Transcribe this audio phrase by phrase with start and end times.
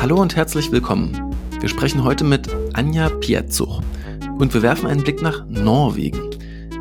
[0.00, 1.36] Hallo und herzlich willkommen.
[1.60, 3.82] Wir sprechen heute mit Anja Pietzuch
[4.38, 6.22] und wir werfen einen Blick nach Norwegen.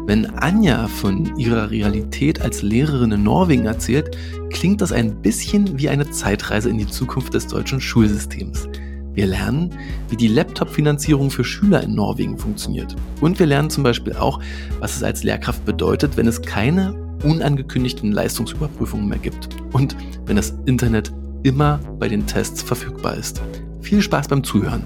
[0.05, 4.15] Wenn Anja von ihrer Realität als Lehrerin in Norwegen erzählt,
[4.51, 8.69] klingt das ein bisschen wie eine Zeitreise in die Zukunft des deutschen Schulsystems.
[9.13, 9.75] Wir lernen,
[10.07, 12.95] wie die Laptop-Finanzierung für Schüler in Norwegen funktioniert.
[13.19, 14.39] Und wir lernen zum Beispiel auch,
[14.79, 16.93] was es als Lehrkraft bedeutet, wenn es keine
[17.25, 19.49] unangekündigten Leistungsüberprüfungen mehr gibt.
[19.73, 21.11] Und wenn das Internet
[21.43, 23.41] immer bei den Tests verfügbar ist.
[23.81, 24.85] Viel Spaß beim Zuhören.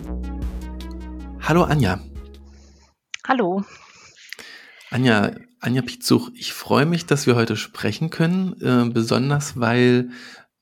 [1.41, 1.99] Hallo Anja.
[3.27, 3.63] Hallo.
[4.91, 10.11] Anja, Anja Pizuch, ich freue mich, dass wir heute sprechen können, äh, besonders weil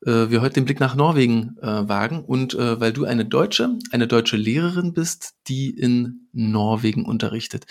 [0.05, 3.77] äh, wir heute den Blick nach Norwegen äh, wagen und äh, weil du eine Deutsche,
[3.91, 7.65] eine deutsche Lehrerin bist, die in Norwegen unterrichtet.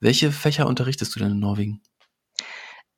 [0.00, 1.80] Welche Fächer unterrichtest du denn in Norwegen?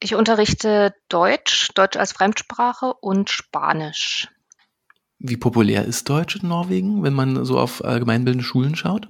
[0.00, 4.28] Ich unterrichte Deutsch, Deutsch als Fremdsprache und Spanisch.
[5.26, 9.08] Wie populär ist Deutsch in Norwegen, wenn man so auf allgemeinbildende Schulen schaut?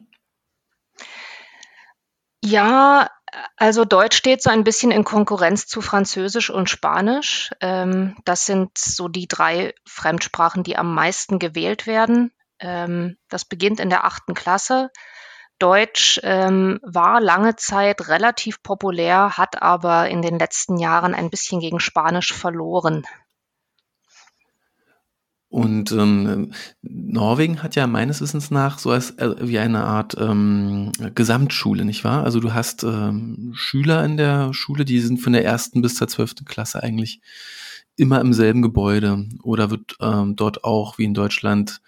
[2.40, 3.10] Ja,
[3.56, 7.51] also Deutsch steht so ein bisschen in Konkurrenz zu Französisch und Spanisch.
[7.60, 12.30] Ähm, das sind so die drei Fremdsprachen, die am meisten gewählt werden.
[12.60, 14.93] Ähm, das beginnt in der achten Klasse.
[15.59, 21.59] Deutsch ähm, war lange Zeit relativ populär, hat aber in den letzten Jahren ein bisschen
[21.59, 23.04] gegen Spanisch verloren.
[25.55, 26.51] Und ähm,
[26.83, 32.02] Norwegen hat ja meines Wissens nach so als äh, wie eine Art ähm, Gesamtschule, nicht
[32.02, 32.24] wahr?
[32.24, 36.09] Also du hast ähm, Schüler in der Schule, die sind von der ersten bis zur
[36.09, 37.21] zwölften Klasse eigentlich
[37.95, 41.83] immer im selben Gebäude oder wird ähm, dort auch wie in Deutschland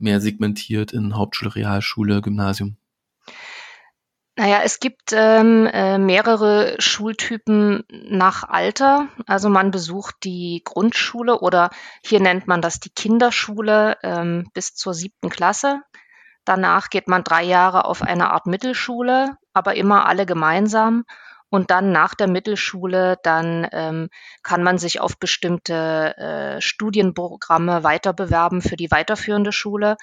[0.00, 2.76] mehr segmentiert in Hauptschule, Realschule, Gymnasium?
[4.38, 9.08] Naja, es gibt ähm, äh, mehrere Schultypen nach Alter.
[9.26, 11.70] Also man besucht die Grundschule oder
[12.04, 15.80] hier nennt man das die Kinderschule ähm, bis zur siebten Klasse.
[16.44, 21.04] Danach geht man drei Jahre auf eine Art Mittelschule, aber immer alle gemeinsam.
[21.48, 24.10] Und dann nach der Mittelschule, dann ähm,
[24.42, 29.96] kann man sich auf bestimmte äh, Studienprogramme weiter bewerben für die weiterführende Schule.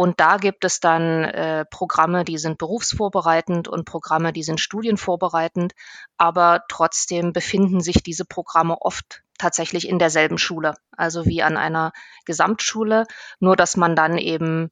[0.00, 5.74] Und da gibt es dann äh, Programme, die sind berufsvorbereitend und Programme, die sind studienvorbereitend.
[6.16, 11.92] Aber trotzdem befinden sich diese Programme oft tatsächlich in derselben Schule, also wie an einer
[12.24, 13.04] Gesamtschule,
[13.40, 14.70] nur dass man dann eben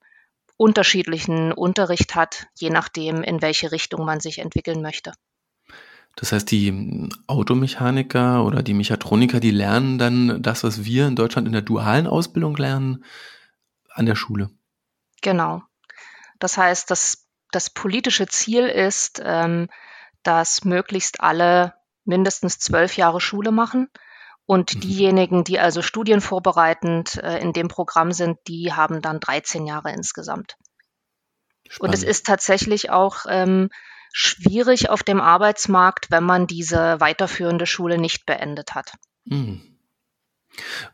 [0.56, 5.12] unterschiedlichen Unterricht hat, je nachdem, in welche Richtung man sich entwickeln möchte.
[6.16, 11.46] Das heißt, die Automechaniker oder die Mechatroniker, die lernen dann das, was wir in Deutschland
[11.46, 13.04] in der dualen Ausbildung lernen,
[13.90, 14.48] an der Schule.
[15.22, 15.62] Genau.
[16.38, 19.68] Das heißt, das, das politische Ziel ist, ähm,
[20.22, 21.74] dass möglichst alle
[22.04, 23.88] mindestens zwölf Jahre Schule machen.
[24.46, 24.80] Und mhm.
[24.80, 30.56] diejenigen, die also studienvorbereitend äh, in dem Programm sind, die haben dann 13 Jahre insgesamt.
[31.68, 31.80] Spannend.
[31.80, 33.68] Und es ist tatsächlich auch ähm,
[34.12, 38.92] schwierig auf dem Arbeitsmarkt, wenn man diese weiterführende Schule nicht beendet hat.
[39.24, 39.77] Mhm.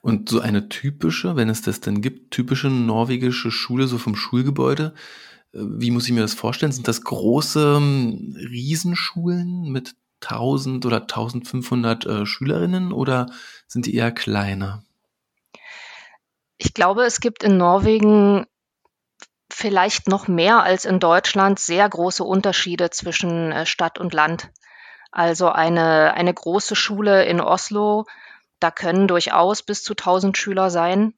[0.00, 4.94] Und so eine typische, wenn es das denn gibt, typische norwegische Schule, so vom Schulgebäude,
[5.52, 6.72] äh, wie muss ich mir das vorstellen?
[6.72, 13.26] Sind das große ähm, Riesenschulen mit 1000 oder 1500 äh, Schülerinnen oder
[13.66, 14.84] sind die eher kleiner?
[16.56, 18.47] Ich glaube, es gibt in Norwegen
[19.53, 24.50] vielleicht noch mehr als in Deutschland sehr große Unterschiede zwischen äh, Stadt und Land.
[25.12, 28.06] Also eine, eine große Schule in Oslo
[28.60, 31.15] da können durchaus bis zu 1000 Schüler sein.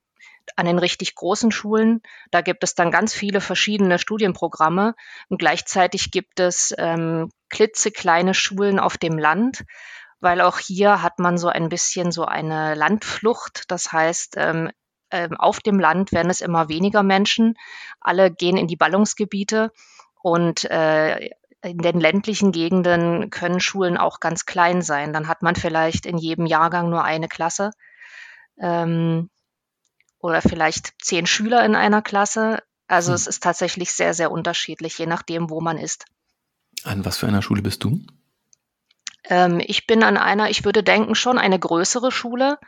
[0.54, 4.94] An den richtig großen Schulen, da gibt es dann ganz viele verschiedene Studienprogramme
[5.28, 9.64] und gleichzeitig gibt es ähm, klitzekleine Schulen auf dem Land,
[10.20, 13.64] weil auch hier hat man so ein bisschen so eine Landflucht.
[13.68, 14.70] Das heißt, ähm,
[15.10, 17.54] ähm, auf dem Land werden es immer weniger Menschen.
[18.00, 19.72] Alle gehen in die Ballungsgebiete
[20.22, 21.30] und äh,
[21.66, 25.12] in den ländlichen Gegenden können Schulen auch ganz klein sein.
[25.12, 27.72] Dann hat man vielleicht in jedem Jahrgang nur eine Klasse
[28.59, 29.31] ähm,
[30.19, 32.62] oder vielleicht zehn Schüler in einer Klasse.
[32.86, 33.15] Also hm.
[33.16, 36.07] es ist tatsächlich sehr, sehr unterschiedlich, je nachdem, wo man ist.
[36.84, 38.01] An was für einer Schule bist du?
[39.24, 42.59] Ähm, ich bin an einer, ich würde denken, schon eine größere Schule.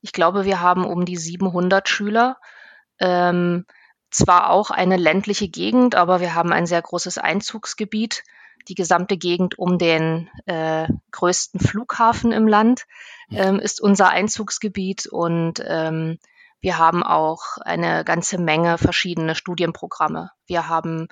[0.00, 2.38] Ich glaube, wir haben um die 700 Schüler.
[2.98, 3.64] Ähm,
[4.10, 8.24] zwar auch eine ländliche Gegend, aber wir haben ein sehr großes Einzugsgebiet
[8.68, 12.86] die gesamte Gegend um den äh, größten Flughafen im Land
[13.30, 16.18] ähm, ist unser Einzugsgebiet und ähm,
[16.60, 20.30] wir haben auch eine ganze Menge verschiedene Studienprogramme.
[20.46, 21.08] Wir haben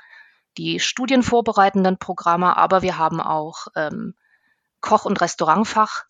[0.57, 4.15] die studienvorbereitenden Programme, aber wir haben auch ähm,
[4.81, 6.05] Koch- und Restaurantfach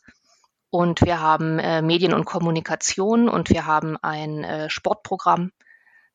[0.70, 5.52] und wir haben äh, Medien und Kommunikation und wir haben ein äh, Sportprogramm.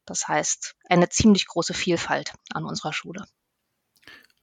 [0.06, 3.26] Das heißt, eine ziemlich große Vielfalt an unserer Schule.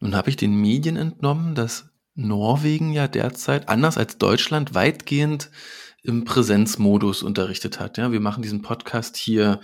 [0.03, 5.53] Nun habe ich den Medien entnommen, dass Norwegen ja derzeit, anders als Deutschland, weitgehend
[6.03, 7.99] im Präsenzmodus unterrichtet hat.
[7.99, 9.61] Ja, wir machen diesen Podcast hier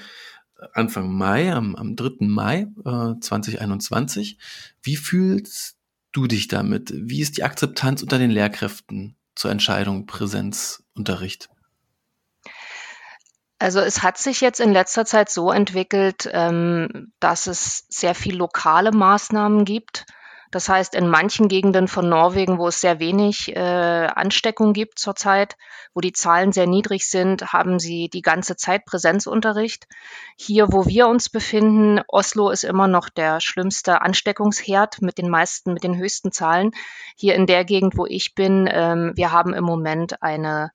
[0.74, 2.26] Anfang Mai, am, am 3.
[2.26, 4.38] Mai äh, 2021.
[4.80, 5.76] Wie fühlst
[6.12, 6.92] du dich damit?
[6.94, 11.48] Wie ist die Akzeptanz unter den Lehrkräften zur Entscheidung Präsenzunterricht?
[13.58, 18.36] Also es hat sich jetzt in letzter Zeit so entwickelt, ähm, dass es sehr viel
[18.36, 20.06] lokale Maßnahmen gibt.
[20.50, 25.56] Das heißt, in manchen Gegenden von Norwegen, wo es sehr wenig äh, Ansteckung gibt zurzeit,
[25.92, 29.86] wo die Zahlen sehr niedrig sind, haben sie die ganze Zeit Präsenzunterricht.
[30.36, 35.74] Hier, wo wir uns befinden, Oslo ist immer noch der schlimmste Ansteckungsherd mit den meisten,
[35.74, 36.72] mit den höchsten Zahlen.
[37.16, 40.70] Hier in der Gegend, wo ich bin, ähm, wir haben im Moment eine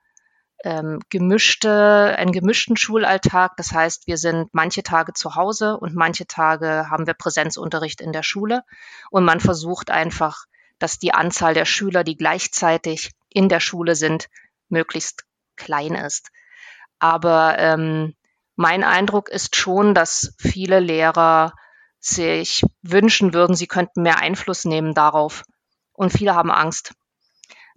[0.63, 3.55] ähm, gemischte, einen gemischten Schulalltag.
[3.57, 8.13] Das heißt, wir sind manche Tage zu Hause und manche Tage haben wir Präsenzunterricht in
[8.13, 8.63] der Schule.
[9.11, 10.45] Und man versucht einfach,
[10.79, 14.29] dass die Anzahl der Schüler, die gleichzeitig in der Schule sind,
[14.69, 15.25] möglichst
[15.55, 16.29] klein ist.
[16.99, 18.15] Aber ähm,
[18.55, 21.53] mein Eindruck ist schon, dass viele Lehrer
[21.99, 25.43] sich wünschen würden, sie könnten mehr Einfluss nehmen darauf.
[25.93, 26.93] Und viele haben Angst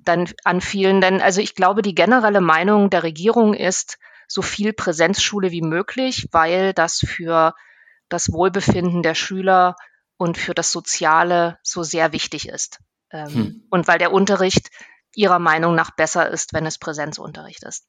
[0.08, 3.98] dann an vielen, denn also ich glaube, die generelle Meinung der Regierung ist,
[4.28, 7.54] so viel Präsenzschule wie möglich, weil das für
[8.08, 9.76] das Wohlbefinden der Schüler
[10.16, 12.80] und für das Soziale so sehr wichtig ist.
[13.10, 13.66] Ähm, hm.
[13.70, 14.70] Und weil der Unterricht
[15.14, 17.86] ihrer Meinung nach besser ist, wenn es Präsenzunterricht ist.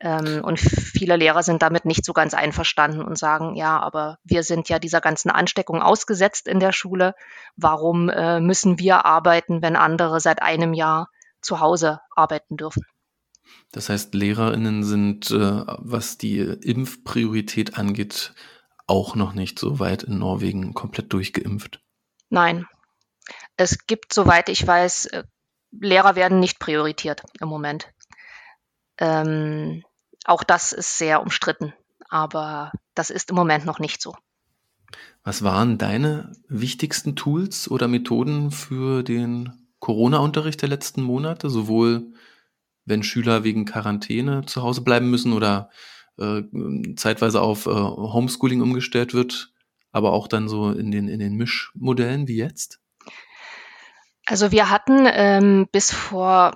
[0.00, 4.42] Ähm, und viele Lehrer sind damit nicht so ganz einverstanden und sagen, ja, aber wir
[4.42, 7.14] sind ja dieser ganzen Ansteckung ausgesetzt in der Schule.
[7.56, 11.08] Warum äh, müssen wir arbeiten, wenn andere seit einem Jahr
[11.40, 12.84] zu Hause arbeiten dürfen?
[13.72, 18.34] Das heißt, Lehrerinnen sind, äh, was die Impfpriorität angeht,
[18.86, 21.80] auch noch nicht so weit in Norwegen komplett durchgeimpft.
[22.30, 22.66] Nein.
[23.56, 25.24] Es gibt, soweit ich weiß, äh,
[25.70, 27.88] Lehrer werden nicht prioritiert im Moment.
[28.98, 29.84] Ähm,
[30.28, 31.72] auch das ist sehr umstritten,
[32.08, 34.14] aber das ist im Moment noch nicht so.
[35.24, 42.12] Was waren deine wichtigsten Tools oder Methoden für den Corona-Unterricht der letzten Monate, sowohl
[42.84, 45.70] wenn Schüler wegen Quarantäne zu Hause bleiben müssen oder
[46.18, 46.42] äh,
[46.96, 49.52] zeitweise auf äh, Homeschooling umgestellt wird,
[49.92, 52.80] aber auch dann so in den, in den Mischmodellen wie jetzt?
[54.24, 56.54] Also wir hatten ähm, bis vor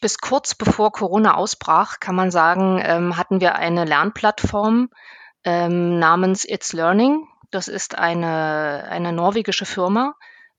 [0.00, 4.90] bis kurz bevor Corona ausbrach, kann man sagen, ähm, hatten wir eine Lernplattform
[5.44, 7.26] ähm, namens It's Learning.
[7.50, 10.14] Das ist eine, eine norwegische Firma,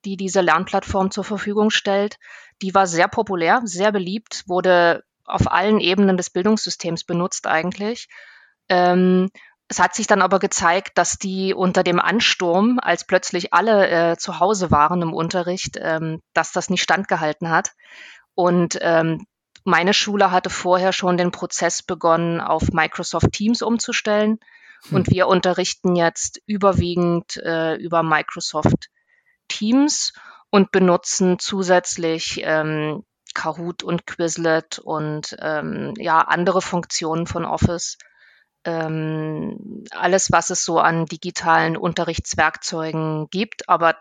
[0.06, 2.18] die diese Lernplattform zur Verfügung stellt.
[2.62, 8.10] Die war sehr populär, sehr beliebt, wurde auf allen Ebenen des Bildungssystems benutzt eigentlich.
[8.68, 9.30] Ähm,
[9.68, 14.18] es hat sich dann aber gezeigt, dass die unter dem Ansturm, als plötzlich alle äh,
[14.18, 17.74] zu Hause waren im Unterricht, ähm, dass das nicht standgehalten hat.
[18.34, 19.28] Und ähm,
[19.70, 24.40] meine Schule hatte vorher schon den Prozess begonnen, auf Microsoft Teams umzustellen.
[24.90, 24.96] Hm.
[24.96, 28.90] Und wir unterrichten jetzt überwiegend äh, über Microsoft
[29.48, 30.14] Teams
[30.50, 37.98] und benutzen zusätzlich ähm, Kahoot und Quizlet und ähm, ja andere Funktionen von Office.
[38.66, 43.98] Ähm, alles, was es so an digitalen Unterrichtswerkzeugen gibt, aber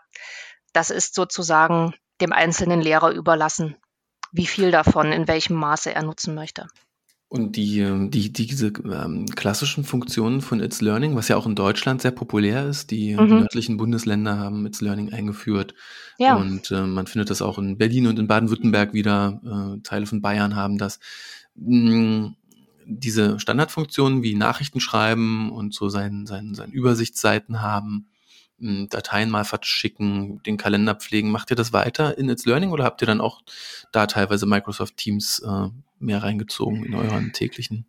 [0.72, 3.76] das ist sozusagen dem einzelnen Lehrer überlassen,
[4.32, 6.66] wie viel davon in welchem Maße er nutzen möchte.
[7.30, 11.54] Und die, ähm, die, diese ähm, klassischen Funktionen von It's Learning, was ja auch in
[11.54, 13.40] Deutschland sehr populär ist, die mhm.
[13.40, 15.74] nördlichen Bundesländer haben It's Learning eingeführt.
[16.18, 16.36] Ja.
[16.36, 19.42] Und äh, man findet das auch in Berlin und in Baden-Württemberg wieder.
[19.44, 21.00] Äh, Teile von Bayern haben das.
[21.54, 22.32] Mh,
[22.88, 28.08] diese Standardfunktionen wie Nachrichten schreiben und so sein, sein, sein Übersichtsseiten haben,
[28.60, 31.30] Dateien mal verschicken, den Kalender pflegen.
[31.30, 33.40] Macht ihr das weiter in It's Learning oder habt ihr dann auch
[33.92, 37.86] da teilweise Microsoft Teams äh, mehr reingezogen in euren täglichen,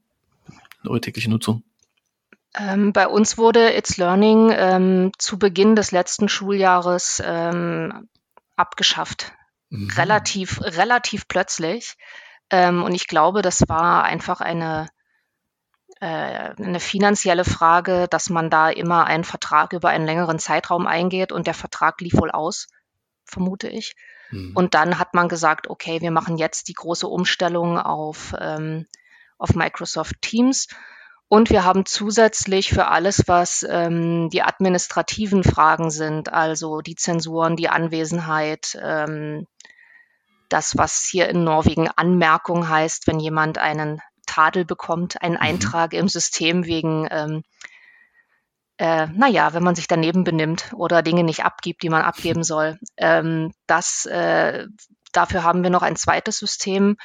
[0.83, 1.63] in eure tägliche Nutzung?
[2.55, 8.07] Ähm, bei uns wurde It's Learning ähm, zu Beginn des letzten Schuljahres ähm,
[8.55, 9.31] abgeschafft.
[9.69, 9.89] Mhm.
[9.95, 11.95] Relativ, relativ plötzlich.
[12.49, 14.87] Ähm, und ich glaube, das war einfach eine
[15.99, 21.31] äh, eine finanzielle Frage, dass man da immer einen Vertrag über einen längeren Zeitraum eingeht
[21.31, 22.67] und der Vertrag lief wohl aus,
[23.25, 23.95] vermute ich.
[24.31, 24.53] Mhm.
[24.55, 28.87] Und dann hat man gesagt, okay, wir machen jetzt die große Umstellung auf, ähm,
[29.37, 30.67] auf Microsoft Teams.
[31.27, 37.55] Und wir haben zusätzlich für alles, was ähm, die administrativen Fragen sind, also die Zensuren,
[37.55, 39.45] die Anwesenheit, ähm,
[40.49, 44.01] das, was hier in Norwegen Anmerkung heißt, wenn jemand einen
[44.39, 45.41] Tadel bekommt, einen mhm.
[45.41, 47.43] Eintrag im System wegen, ähm,
[48.77, 52.79] äh, naja, wenn man sich daneben benimmt oder Dinge nicht abgibt, die man abgeben soll.
[52.95, 54.67] Ähm, das, äh,
[55.11, 56.95] dafür haben wir noch ein zweites System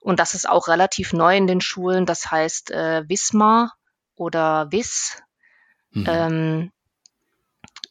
[0.00, 2.04] und das ist auch relativ neu in den Schulen.
[2.04, 3.72] Das heißt äh, Wismar
[4.14, 5.22] oder WIS.
[5.92, 6.06] Mhm.
[6.08, 6.72] Ähm,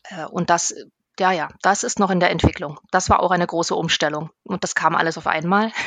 [0.03, 0.75] äh, und das,
[1.21, 2.79] ja, ja, das ist noch in der Entwicklung.
[2.89, 5.71] Das war auch eine große Umstellung und das kam alles auf einmal.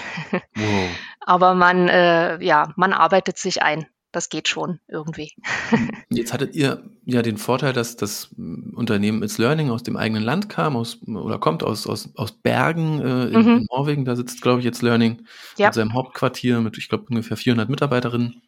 [0.57, 0.89] Wow.
[1.21, 5.33] Aber man, äh, ja, man arbeitet sich ein das geht schon irgendwie.
[6.09, 10.49] Jetzt hattet ihr ja den Vorteil, dass das Unternehmen It's Learning aus dem eigenen Land
[10.49, 13.57] kam, aus oder kommt aus, aus, aus Bergen äh, in, mhm.
[13.57, 14.05] in, Norwegen.
[14.05, 15.27] Da sitzt, glaube ich, jetzt Learning
[15.59, 15.67] ja.
[15.67, 18.43] mit seinem Hauptquartier mit, ich glaube, ungefähr 400 Mitarbeiterinnen.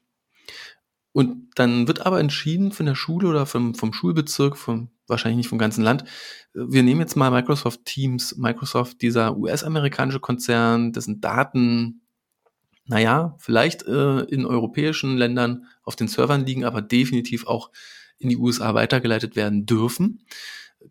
[1.12, 5.48] Und dann wird aber entschieden von der Schule oder vom, vom Schulbezirk, vom, wahrscheinlich nicht
[5.48, 6.04] vom ganzen Land,
[6.52, 12.02] wir nehmen jetzt mal Microsoft Teams, Microsoft, dieser US-amerikanische Konzern, dessen Daten
[12.86, 17.70] naja, vielleicht äh, in europäischen Ländern auf den Servern liegen, aber definitiv auch
[18.18, 20.25] in die USA weitergeleitet werden dürfen.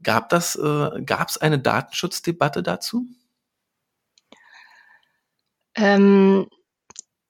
[0.04, 3.08] Gab das, äh, gab es eine Datenschutzdebatte dazu?
[5.76, 6.48] Ähm,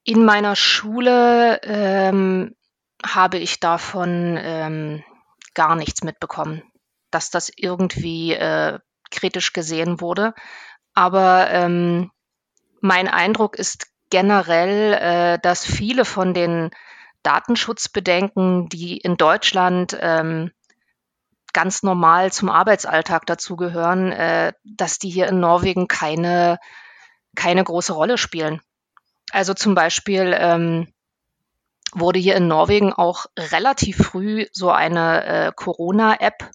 [0.04, 2.56] in meiner Schule ähm,
[3.06, 5.04] habe ich davon ähm,
[5.54, 6.64] gar nichts mitbekommen,
[7.16, 8.78] dass das irgendwie äh,
[9.10, 10.34] kritisch gesehen wurde.
[10.94, 12.12] Aber ähm,
[12.82, 16.72] mein Eindruck ist generell, äh, dass viele von den
[17.24, 20.52] Datenschutzbedenken, die in Deutschland ähm,
[21.54, 26.60] ganz normal zum Arbeitsalltag dazugehören, äh, dass die hier in Norwegen keine,
[27.34, 28.62] keine große Rolle spielen.
[29.32, 30.94] Also zum Beispiel ähm,
[31.94, 36.52] wurde hier in Norwegen auch relativ früh so eine äh, Corona-App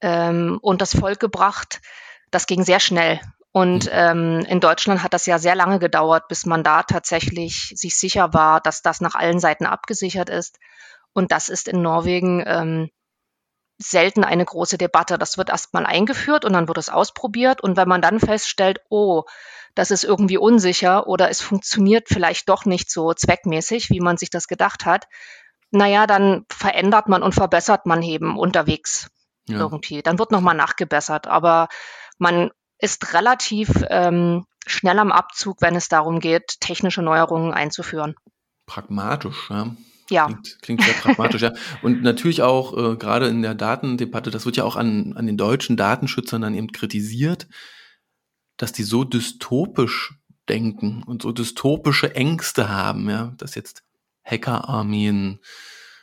[0.00, 1.80] ähm, und das Volk gebracht.
[2.30, 3.20] Das ging sehr schnell.
[3.52, 3.90] Und mhm.
[3.92, 8.32] ähm, in Deutschland hat das ja sehr lange gedauert, bis man da tatsächlich sich sicher
[8.32, 10.58] war, dass das nach allen Seiten abgesichert ist.
[11.12, 12.90] Und das ist in Norwegen ähm,
[13.78, 15.18] selten eine große Debatte.
[15.18, 17.60] Das wird erstmal eingeführt und dann wird es ausprobiert.
[17.60, 19.24] Und wenn man dann feststellt, oh,
[19.74, 24.30] das ist irgendwie unsicher oder es funktioniert vielleicht doch nicht so zweckmäßig, wie man sich
[24.30, 25.08] das gedacht hat,
[25.72, 29.08] naja, dann verändert man und verbessert man eben unterwegs
[29.50, 29.58] ja.
[29.58, 30.02] irgendwie.
[30.02, 31.26] Dann wird nochmal nachgebessert.
[31.26, 31.68] Aber
[32.18, 38.14] man ist relativ ähm, schnell am Abzug, wenn es darum geht, technische Neuerungen einzuführen.
[38.66, 39.74] Pragmatisch, ja.
[40.10, 40.26] Ja.
[40.26, 41.52] Klingt, klingt sehr pragmatisch, ja.
[41.82, 45.36] Und natürlich auch äh, gerade in der Datendebatte, das wird ja auch an, an den
[45.36, 47.46] deutschen Datenschützern dann eben kritisiert,
[48.56, 50.14] dass die so dystopisch
[50.48, 53.84] denken und so dystopische Ängste haben, ja, dass jetzt
[54.24, 55.40] Hackerarmeen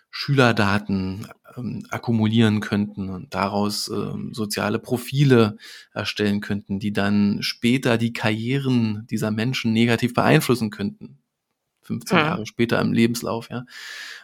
[0.10, 1.28] Schülerdaten
[1.58, 5.58] ähm, akkumulieren könnten und daraus ähm, soziale Profile
[5.94, 11.20] erstellen könnten, die dann später die Karrieren dieser Menschen negativ beeinflussen könnten.
[11.88, 12.26] 15 hm.
[12.26, 13.66] Jahre später im Lebenslauf, ja.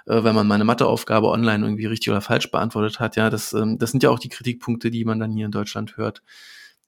[0.05, 3.77] Äh, wenn man meine Matheaufgabe online irgendwie richtig oder falsch beantwortet hat, ja, das, ähm,
[3.79, 6.21] das sind ja auch die Kritikpunkte, die man dann hier in Deutschland hört,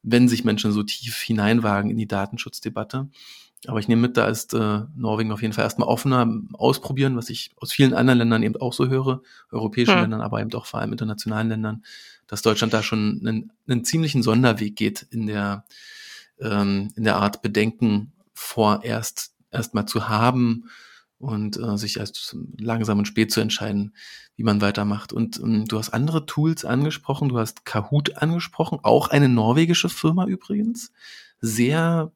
[0.04, 3.10] wenn sich Menschen so tief hineinwagen in die Datenschutzdebatte.
[3.67, 7.29] Aber ich nehme mit, da ist äh, Norwegen auf jeden Fall erstmal offener ausprobieren, was
[7.29, 10.01] ich aus vielen anderen Ländern eben auch so höre, europäischen hm.
[10.01, 11.84] Ländern, aber eben auch vor allem internationalen Ländern,
[12.27, 15.65] dass Deutschland da schon einen, einen ziemlichen Sonderweg geht in der,
[16.39, 20.65] ähm, in der Art Bedenken vorerst erstmal zu haben
[21.17, 23.95] und äh, sich erst langsam und spät zu entscheiden,
[24.36, 25.13] wie man weitermacht.
[25.13, 30.25] Und ähm, du hast andere Tools angesprochen, du hast Kahoot angesprochen, auch eine norwegische Firma
[30.25, 30.91] übrigens,
[31.39, 32.12] sehr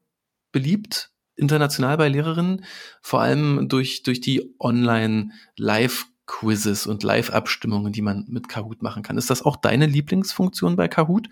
[0.52, 1.10] beliebt
[1.40, 2.64] international bei Lehrerinnen,
[3.02, 9.18] vor allem durch, durch die Online-Live-Quizzes und Live-Abstimmungen, die man mit Kahoot machen kann.
[9.18, 11.28] Ist das auch deine Lieblingsfunktion bei Kahoot,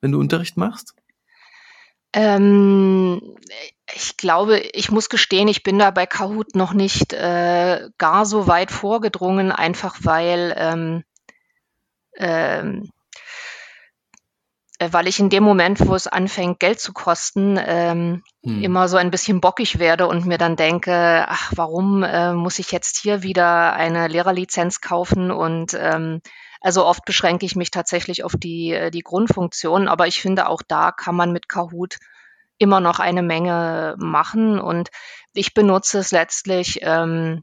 [0.00, 0.94] wenn du Unterricht machst?
[2.12, 3.20] Ähm,
[3.94, 8.46] ich glaube, ich muss gestehen, ich bin da bei Kahoot noch nicht äh, gar so
[8.46, 11.04] weit vorgedrungen, einfach weil ähm,
[12.16, 12.88] ähm, äh,
[14.78, 18.62] weil ich in dem Moment, wo es anfängt, Geld zu kosten, ähm, hm.
[18.62, 22.72] immer so ein bisschen bockig werde und mir dann denke, ach, warum äh, muss ich
[22.72, 25.30] jetzt hier wieder eine Lehrerlizenz kaufen?
[25.30, 26.20] Und ähm,
[26.60, 30.62] also oft beschränke ich mich tatsächlich auf die, äh, die Grundfunktion, aber ich finde, auch
[30.66, 31.96] da kann man mit Kahoot
[32.58, 34.58] immer noch eine Menge machen.
[34.58, 34.88] Und
[35.32, 37.42] ich benutze es letztlich ähm,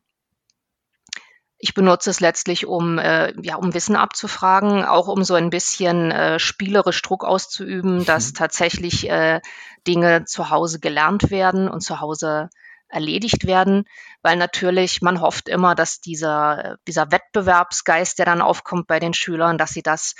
[1.64, 6.12] ich benutze es letztlich, um, äh, ja, um Wissen abzufragen, auch um so ein bisschen
[6.12, 8.06] äh, spielerisch Druck auszuüben, mhm.
[8.06, 9.40] dass tatsächlich äh,
[9.88, 12.50] Dinge zu Hause gelernt werden und zu Hause
[12.90, 13.86] erledigt werden,
[14.22, 19.58] weil natürlich man hofft immer, dass dieser, dieser Wettbewerbsgeist, der dann aufkommt bei den Schülern,
[19.58, 20.16] dass sie das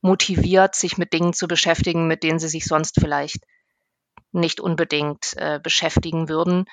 [0.00, 3.42] motiviert, sich mit Dingen zu beschäftigen, mit denen sie sich sonst vielleicht
[4.30, 6.66] nicht unbedingt äh, beschäftigen würden.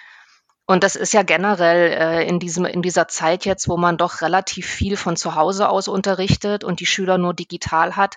[0.72, 4.22] Und das ist ja generell äh, in, diesem, in dieser Zeit jetzt, wo man doch
[4.22, 8.16] relativ viel von zu Hause aus unterrichtet und die Schüler nur digital hat.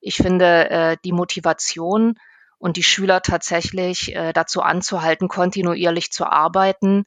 [0.00, 2.18] Ich finde, äh, die Motivation
[2.58, 7.04] und die Schüler tatsächlich äh, dazu anzuhalten, kontinuierlich zu arbeiten,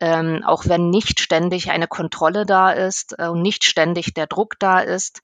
[0.00, 4.60] ähm, auch wenn nicht ständig eine Kontrolle da ist äh, und nicht ständig der Druck
[4.60, 5.22] da ist.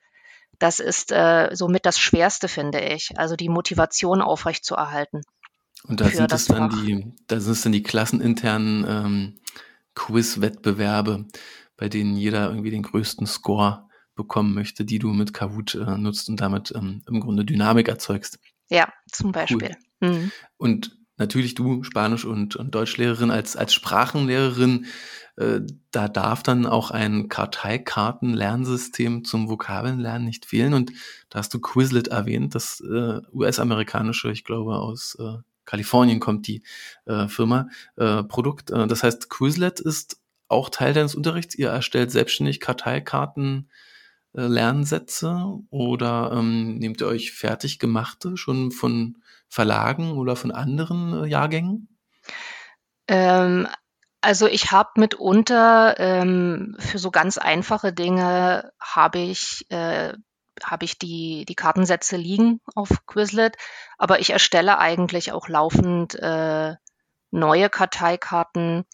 [0.58, 3.16] Das ist äh, somit das Schwerste, finde ich.
[3.16, 5.22] Also die Motivation aufrechtzuerhalten.
[5.88, 9.38] Und da sind es dann die, da sind es dann die klasseninternen ähm,
[9.94, 11.26] Quiz-Wettbewerbe,
[11.76, 16.28] bei denen jeder irgendwie den größten Score bekommen möchte, die du mit Kahoot äh, nutzt
[16.28, 18.38] und damit ähm, im Grunde Dynamik erzeugst.
[18.68, 19.76] Ja, zum Beispiel.
[20.00, 20.10] Cool.
[20.10, 20.32] Mhm.
[20.56, 24.86] Und natürlich du, Spanisch- und, und Deutschlehrerin, als, als Sprachenlehrerin,
[25.36, 25.60] äh,
[25.90, 30.74] da darf dann auch ein Karteikarten-Lernsystem zum Vokabelnlernen nicht fehlen.
[30.74, 30.92] Und
[31.30, 36.62] da hast du Quizlet erwähnt, das äh, US-amerikanische, ich glaube aus äh, Kalifornien kommt die
[37.06, 38.70] äh, Firma, äh, Produkt.
[38.70, 41.54] Äh, das heißt, Quizlet ist auch Teil deines Unterrichts.
[41.54, 43.70] Ihr erstellt selbstständig Karteikarten,
[44.34, 51.24] äh, Lernsätze oder ähm, nehmt ihr euch fertig gemachte schon von Verlagen oder von anderen
[51.24, 51.88] äh, Jahrgängen?
[53.08, 53.68] Ähm,
[54.22, 60.14] also ich habe mitunter ähm, für so ganz einfache Dinge habe ich äh,
[60.64, 63.56] habe ich die, die Kartensätze liegen auf Quizlet,
[63.98, 66.74] aber ich erstelle eigentlich auch laufend äh,
[67.30, 68.84] neue Karteikarten.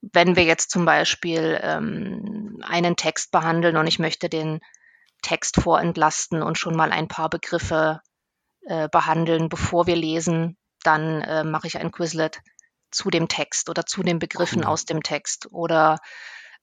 [0.00, 4.60] Wenn wir jetzt zum Beispiel ähm, einen Text behandeln und ich möchte den
[5.22, 8.00] Text vorentlasten und schon mal ein paar Begriffe
[8.66, 12.40] äh, behandeln, bevor wir lesen, dann äh, mache ich ein Quizlet
[12.90, 14.68] zu dem Text oder zu den Begriffen cool.
[14.68, 15.98] aus dem Text oder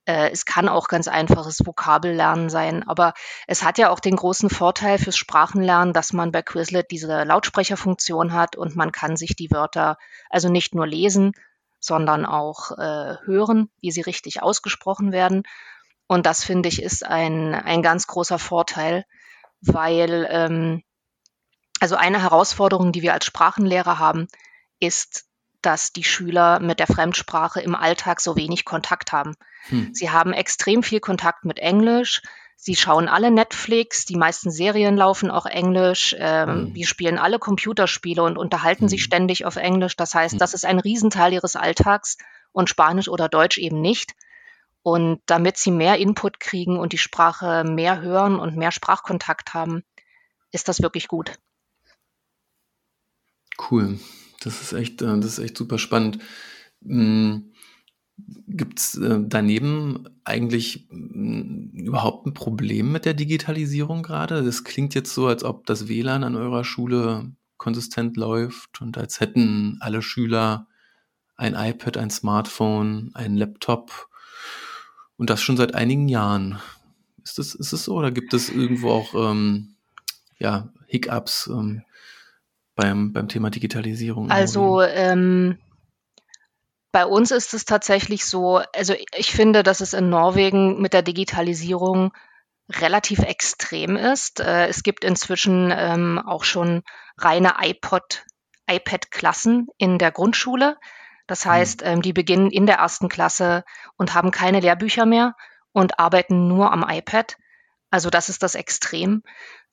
[0.06, 3.14] es kann auch ganz einfaches Vokabellernen sein, aber
[3.48, 8.34] es hat ja auch den großen Vorteil fürs Sprachenlernen, dass man bei Quizlet diese Lautsprecherfunktion
[8.34, 9.98] hat und man kann sich die Wörter
[10.30, 11.34] also nicht nur lesen,
[11.80, 15.44] sondern auch äh, hören, wie sie richtig ausgesprochen werden.
[16.08, 19.06] Und das finde ich ist ein, ein ganz großer Vorteil,
[19.62, 20.84] weil ähm,
[21.80, 24.28] also eine Herausforderung, die wir als Sprachenlehrer haben,
[24.80, 25.26] ist
[25.62, 29.36] dass die Schüler mit der Fremdsprache im Alltag so wenig Kontakt haben.
[29.70, 29.94] Hm.
[29.94, 32.22] Sie haben extrem viel Kontakt mit Englisch.
[32.56, 36.16] Sie schauen alle Netflix, die meisten Serien laufen auch Englisch.
[36.18, 36.76] Ähm, hm.
[36.76, 38.90] Wir spielen alle Computerspiele und unterhalten hm.
[38.90, 39.96] sich ständig auf Englisch.
[39.96, 40.40] Das heißt, hm.
[40.40, 42.18] das ist ein Riesenteil ihres Alltags
[42.52, 44.14] und Spanisch oder Deutsch eben nicht.
[44.84, 49.84] Und damit sie mehr Input kriegen und die Sprache mehr hören und mehr Sprachkontakt haben,
[50.52, 51.38] ist das wirklich gut.
[53.70, 54.00] Cool.
[54.42, 56.20] Das ist echt, äh, das ist echt super spannend.
[56.84, 57.54] Hm,
[58.48, 64.44] Gibt es äh, daneben eigentlich hm, überhaupt ein Problem mit der Digitalisierung gerade?
[64.44, 69.20] Das klingt jetzt so, als ob das WLAN an eurer Schule konsistent läuft und als
[69.20, 70.68] hätten alle Schüler
[71.36, 74.10] ein iPad, ein Smartphone, ein Laptop
[75.18, 76.60] und das schon seit einigen Jahren.
[77.24, 79.76] Ist das, ist es so oder gibt es irgendwo auch ähm,
[80.40, 81.48] ja, Hiccups?
[81.48, 81.84] Ähm,
[82.76, 84.32] beim, beim Thema Digitalisierung?
[84.32, 85.58] Also ähm,
[86.92, 91.02] bei uns ist es tatsächlich so, also ich finde, dass es in Norwegen mit der
[91.02, 92.12] Digitalisierung
[92.70, 94.40] relativ extrem ist.
[94.40, 96.84] Äh, es gibt inzwischen ähm, auch schon
[97.18, 98.24] reine iPod,
[98.70, 100.78] iPad-Klassen in der Grundschule.
[101.28, 101.50] Das mhm.
[101.50, 103.64] heißt, ähm, die beginnen in der ersten Klasse
[103.98, 105.36] und haben keine Lehrbücher mehr
[105.74, 107.38] und arbeiten nur am iPad.
[107.90, 109.24] Also das ist das Extrem.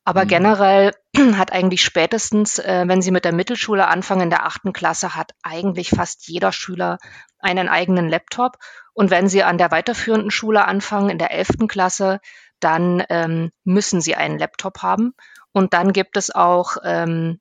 [0.09, 0.29] Aber mhm.
[0.29, 0.93] generell
[1.37, 5.33] hat eigentlich spätestens, äh, wenn Sie mit der Mittelschule anfangen, in der achten Klasse, hat
[5.43, 6.97] eigentlich fast jeder Schüler
[7.41, 8.57] einen eigenen Laptop.
[8.95, 12.21] Und wenn Sie an der weiterführenden Schule anfangen, in der elften Klasse,
[12.59, 15.13] dann ähm, müssen Sie einen Laptop haben.
[15.53, 17.39] Und dann gibt es auch ähm,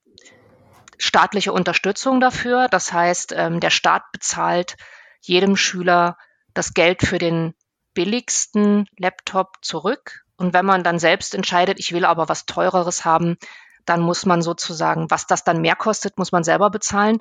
[0.98, 2.68] staatliche Unterstützung dafür.
[2.68, 4.76] Das heißt, ähm, der Staat bezahlt
[5.22, 6.18] jedem Schüler
[6.54, 7.54] das Geld für den
[7.94, 10.27] billigsten Laptop zurück.
[10.38, 13.38] Und wenn man dann selbst entscheidet, ich will aber was teureres haben,
[13.86, 17.20] dann muss man sozusagen, was das dann mehr kostet, muss man selber bezahlen.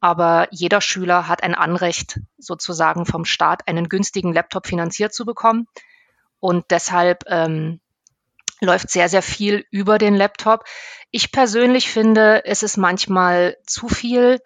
[0.00, 5.66] Aber jeder Schüler hat ein Anrecht, sozusagen vom Staat einen günstigen Laptop finanziert zu bekommen.
[6.40, 7.80] Und deshalb ähm,
[8.60, 10.64] läuft sehr, sehr viel über den Laptop.
[11.10, 14.40] Ich persönlich finde, es ist manchmal zu viel,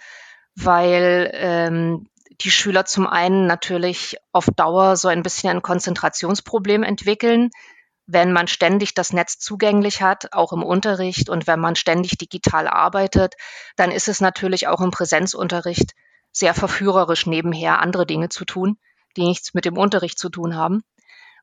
[0.55, 2.09] weil ähm,
[2.43, 7.51] die Schüler zum einen natürlich auf Dauer so ein bisschen ein Konzentrationsproblem entwickeln
[8.13, 12.67] wenn man ständig das Netz zugänglich hat, auch im Unterricht und wenn man ständig digital
[12.67, 13.35] arbeitet,
[13.77, 15.93] dann ist es natürlich auch im Präsenzunterricht
[16.33, 18.79] sehr verführerisch, nebenher andere Dinge zu tun,
[19.17, 20.83] die nichts mit dem Unterricht zu tun haben.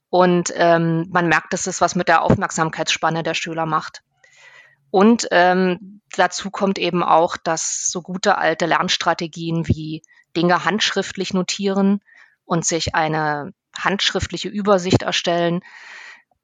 [0.09, 4.03] Und ähm, man merkt, dass es was mit der Aufmerksamkeitsspanne der Schüler macht.
[4.89, 10.01] Und ähm, dazu kommt eben auch, dass so gute alte Lernstrategien wie
[10.35, 12.01] Dinge handschriftlich notieren
[12.45, 15.61] und sich eine handschriftliche Übersicht erstellen,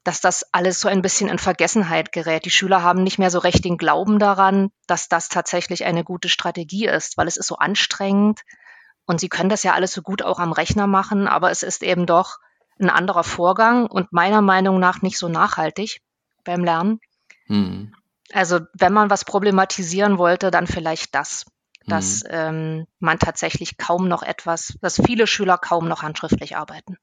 [0.04, 2.44] dass das alles so ein bisschen in Vergessenheit gerät.
[2.44, 6.28] Die Schüler haben nicht mehr so recht den Glauben daran, dass das tatsächlich eine gute
[6.28, 8.42] Strategie ist, weil es ist so anstrengend
[9.06, 11.82] und sie können das ja alles so gut auch am Rechner machen, aber es ist
[11.82, 12.38] eben doch
[12.78, 16.00] ein anderer Vorgang und meiner Meinung nach nicht so nachhaltig
[16.44, 17.00] beim Lernen.
[17.46, 17.94] Hm.
[18.32, 21.46] Also wenn man was problematisieren wollte, dann vielleicht das,
[21.86, 22.30] dass hm.
[22.30, 26.98] ähm, man tatsächlich kaum noch etwas, dass viele Schüler kaum noch handschriftlich arbeiten.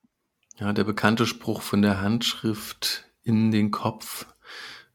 [0.62, 4.28] Ja, der bekannte Spruch von der Handschrift in den Kopf,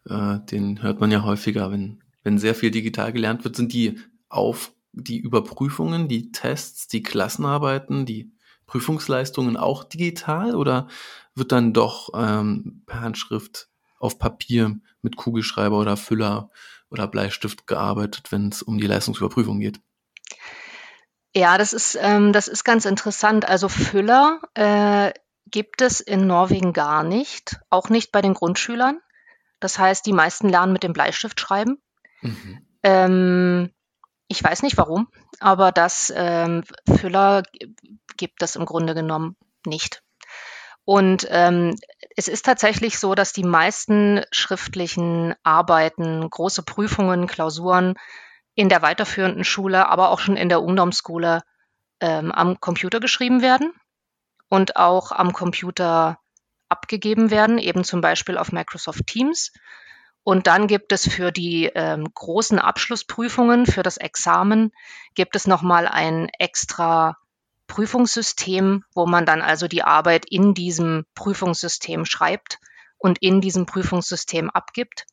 [0.09, 3.99] äh, den hört man ja häufiger, wenn, wenn sehr viel digital gelernt wird, sind die
[4.29, 8.33] auf die Überprüfungen, die Tests, die Klassenarbeiten, die
[8.67, 10.87] Prüfungsleistungen auch digital oder
[11.35, 16.49] wird dann doch ähm, per Handschrift auf Papier mit Kugelschreiber oder Füller
[16.91, 19.81] oder Bleistift gearbeitet, wenn es um die Leistungsüberprüfung geht?
[21.35, 23.49] Ja, das ist, ähm, das ist ganz interessant.
[23.49, 25.13] Also Füller äh,
[25.57, 29.01] gibt es in Norwegen gar nicht, auch nicht bei den Grundschülern.
[29.59, 31.79] Das heißt, die meisten lernen mit dem Bleistift schreiben.
[32.21, 32.66] Mhm.
[32.83, 33.73] Ähm,
[34.29, 35.09] ich weiß nicht warum,
[35.40, 37.42] aber das ähm, Füller
[38.19, 40.03] gibt es im Grunde genommen nicht.
[40.85, 41.75] Und ähm,
[42.16, 47.95] es ist tatsächlich so, dass die meisten schriftlichen Arbeiten, große Prüfungen, Klausuren
[48.55, 51.45] in der weiterführenden Schule, aber auch schon in der Ungdomsschule
[52.01, 53.73] ähm, am Computer geschrieben werden
[54.49, 56.19] und auch am Computer
[56.69, 59.53] abgegeben werden, eben zum Beispiel auf Microsoft Teams.
[60.23, 64.73] Und dann gibt es für die ähm, großen Abschlussprüfungen, für das Examen,
[65.15, 67.17] gibt es nochmal ein extra
[67.69, 72.59] Prüfungssystem, wo man dann also die Arbeit in diesem Prüfungssystem schreibt
[72.99, 75.07] und in diesem Prüfungssystem abgibt.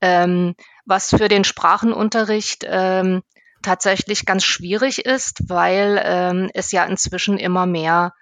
[0.00, 3.22] Ähm, was für den Sprachenunterricht ähm,
[3.62, 8.12] tatsächlich ganz schwierig ist, weil ähm, es ja inzwischen immer mehr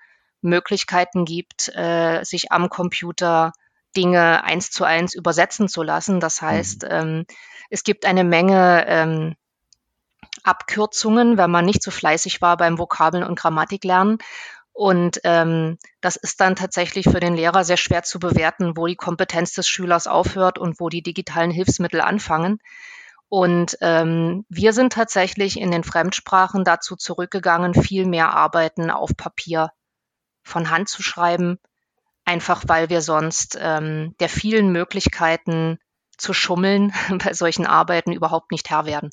[0.42, 3.52] Möglichkeiten gibt, äh, sich am Computer
[3.96, 6.20] Dinge eins zu eins übersetzen zu lassen.
[6.20, 6.88] Das heißt, mhm.
[6.90, 7.26] ähm,
[7.70, 9.34] es gibt eine Menge ähm,
[10.44, 14.18] Abkürzungen, wenn man nicht so fleißig war beim Vokabeln und Grammatik lernen.
[14.72, 18.96] Und ähm, das ist dann tatsächlich für den Lehrer sehr schwer zu bewerten, wo die
[18.96, 22.58] Kompetenz des Schülers aufhört und wo die digitalen Hilfsmittel anfangen.
[23.28, 29.70] Und ähm, wir sind tatsächlich in den Fremdsprachen dazu zurückgegangen, viel mehr Arbeiten auf Papier
[30.42, 31.58] von Hand zu schreiben,
[32.24, 35.78] einfach weil wir sonst ähm, der vielen Möglichkeiten
[36.16, 36.92] zu schummeln
[37.24, 39.10] bei solchen Arbeiten überhaupt nicht Herr werden.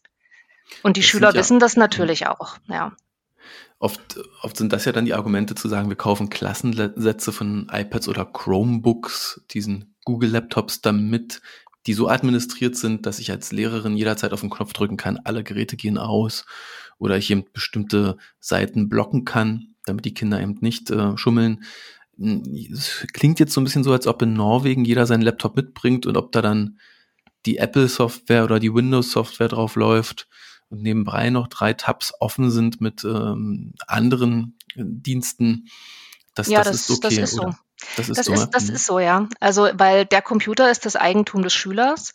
[0.84, 2.94] Und die das Schüler ja, wissen das natürlich auch, ja.
[3.80, 8.10] Oft, oft sind das ja dann die Argumente zu sagen, wir kaufen Klassensätze von iPads
[8.10, 11.42] oder Chromebooks, diesen Google-Laptops, damit
[11.86, 15.46] die so administriert sind, dass ich als Lehrerin jederzeit auf den Knopf drücken kann, alle
[15.46, 16.46] Geräte gehen aus
[16.98, 21.63] oder ich eben bestimmte Seiten blocken kann damit die Kinder eben nicht äh, schummeln.
[22.17, 25.56] Hm, es klingt jetzt so ein bisschen so, als ob in Norwegen jeder seinen Laptop
[25.56, 26.80] mitbringt und ob da dann
[27.45, 30.28] die Apple-Software oder die Windows-Software drauf läuft
[30.69, 35.67] und nebenbei noch drei Tabs offen sind mit ähm, anderen äh, Diensten.
[36.36, 37.15] Das, ja, das, das ist okay.
[37.21, 37.54] Das ist so.
[37.95, 38.75] Das ist das so, ist, das mhm.
[38.75, 39.28] ist so, ja.
[39.39, 42.13] Also, weil der Computer ist das Eigentum des Schülers.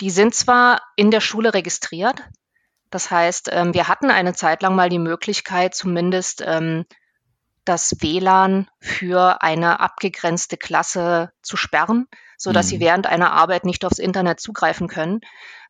[0.00, 2.20] Die sind zwar in der Schule registriert.
[2.90, 6.84] Das heißt, ähm, wir hatten eine Zeit lang mal die Möglichkeit, zumindest ähm,
[7.64, 12.70] das WLAN für eine abgegrenzte Klasse zu sperren, so dass mhm.
[12.70, 15.20] sie während einer Arbeit nicht aufs Internet zugreifen können.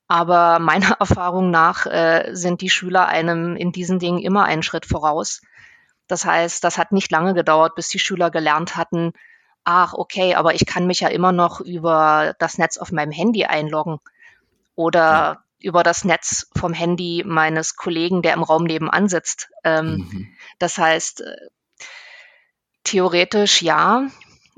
[0.09, 4.87] Aber meiner Erfahrung nach äh, sind die Schüler einem in diesen Dingen immer einen Schritt
[4.87, 5.40] voraus.
[6.07, 9.12] Das heißt, das hat nicht lange gedauert, bis die Schüler gelernt hatten,
[9.64, 13.44] ach, okay, aber ich kann mich ja immer noch über das Netz auf meinem Handy
[13.44, 13.98] einloggen
[14.74, 15.44] oder ja.
[15.59, 19.50] über das Netz vom Handy meines Kollegen, der im Raum nebenan sitzt.
[19.64, 20.28] Ähm, mhm.
[20.59, 21.37] Das heißt, äh,
[22.84, 24.06] Theoretisch ja,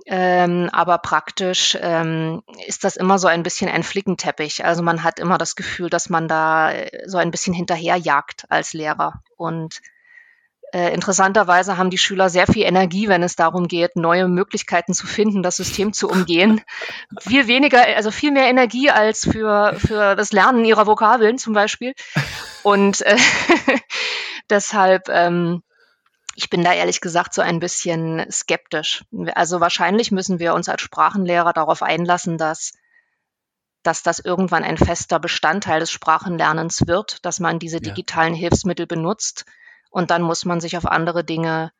[0.09, 4.65] ähm, aber praktisch ähm, ist das immer so ein bisschen ein Flickenteppich.
[4.65, 8.73] Also man hat immer das Gefühl, dass man da äh, so ein bisschen hinterherjagt als
[8.73, 9.21] Lehrer.
[9.37, 9.81] Und
[10.73, 15.09] äh, interessanterweise haben die Schüler sehr viel Energie, wenn es darum geht, neue Möglichkeiten zu
[15.09, 16.61] finden, das System zu umgehen.
[17.21, 21.95] viel weniger, also viel mehr Energie als für, für das Lernen ihrer Vokabeln zum Beispiel.
[22.63, 23.17] Und äh,
[24.51, 25.63] deshalb ähm,
[26.37, 29.05] ich bin da ehrlich gesagt so ein bisschen skeptisch.
[29.35, 32.75] Also wahrscheinlich müssen wir uns als Sprachenlehrer darauf einlassen, dass,
[33.83, 38.41] dass das irgendwann ein fester Bestandteil des Sprachenlernens wird, dass man diese digitalen ja.
[38.41, 39.47] Hilfsmittel benutzt.
[39.91, 41.73] Und dann muss man sich auf andere Dinge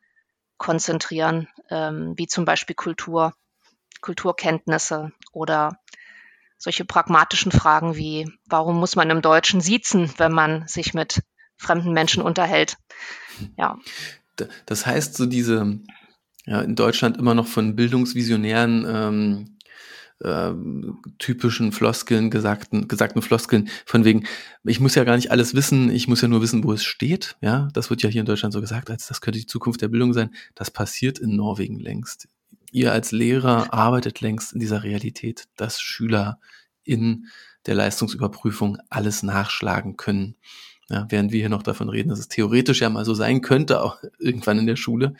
[0.57, 3.35] konzentrieren, ähm, wie zum Beispiel Kultur,
[4.01, 5.79] Kulturkenntnisse oder
[6.57, 11.21] solche pragmatischen Fragen wie, warum muss man im Deutschen siezen, wenn man sich mit
[11.57, 12.77] fremden Menschen unterhält?
[13.55, 13.77] Ja.
[14.65, 15.79] Das heißt, so diese,
[16.45, 19.57] ja, in Deutschland immer noch von Bildungsvisionären ähm,
[20.19, 20.53] äh,
[21.19, 24.25] typischen Floskeln, gesagten, gesagten Floskeln, von wegen,
[24.63, 27.37] ich muss ja gar nicht alles wissen, ich muss ja nur wissen, wo es steht.
[27.41, 29.89] Ja, das wird ja hier in Deutschland so gesagt, als das könnte die Zukunft der
[29.89, 30.31] Bildung sein.
[30.55, 32.27] Das passiert in Norwegen längst.
[32.71, 36.39] Ihr als Lehrer arbeitet längst in dieser Realität, dass Schüler
[36.83, 37.27] in
[37.65, 40.35] der Leistungsüberprüfung alles nachschlagen können.
[40.89, 43.81] Ja, während wir hier noch davon reden, dass es theoretisch ja mal so sein könnte,
[43.81, 45.15] auch irgendwann in der Schule.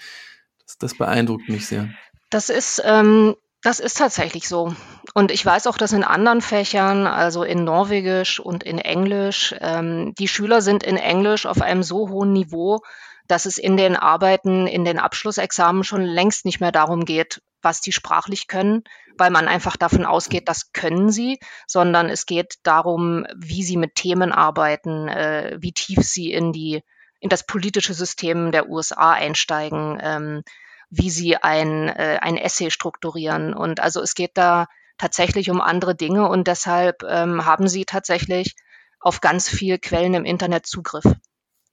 [0.65, 1.89] Das, das beeindruckt mich sehr.
[2.30, 4.73] Das ist ähm, das ist tatsächlich so.
[5.13, 10.13] Und ich weiß auch, dass in anderen Fächern, also in Norwegisch und in Englisch, ähm,
[10.17, 12.80] die Schüler sind in Englisch auf einem so hohen Niveau,
[13.27, 17.82] dass es in den Arbeiten, in den Abschlussexamen schon längst nicht mehr darum geht, was
[17.82, 18.84] die sprachlich können,
[19.17, 23.96] weil man einfach davon ausgeht, das können sie, sondern es geht darum, wie sie mit
[23.96, 26.84] Themen arbeiten, äh, wie tief sie in die
[27.20, 30.43] in das politische System der USA einsteigen, ähm,
[30.89, 33.54] wie sie ein, äh, ein Essay strukturieren.
[33.54, 34.67] Und also es geht da
[34.98, 38.56] tatsächlich um andere Dinge und deshalb ähm, haben sie tatsächlich
[39.00, 41.06] auf ganz viele Quellen im Internet Zugriff.